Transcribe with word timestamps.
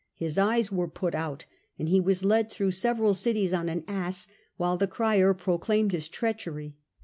His 0.15 0.39
eyes 0.39 0.71
were 0.71 0.87
put 0.87 1.13
out 1.13 1.45
and 1.77 1.87
he 1.87 1.99
was 1.99 2.25
led 2.25 2.49
through 2.49 2.71
several 2.71 3.13
cities 3.13 3.53
on 3.53 3.69
an 3.69 3.83
ass, 3.87 4.27
while 4.57 4.75
the 4.75 4.87
crier 4.87 5.35
pro 5.35 5.59
claimed 5.59 5.91
his 5.91 6.07
treachery. 6.07 6.75